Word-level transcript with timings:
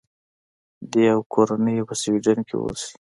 دی 0.91 1.03
او 1.13 1.19
کورنۍ 1.33 1.73
یې 1.77 1.83
په 1.89 1.95
سویډن 2.01 2.39
کې 2.47 2.55
اوسي. 2.57 2.89